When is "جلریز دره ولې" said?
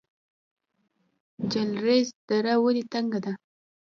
1.51-2.83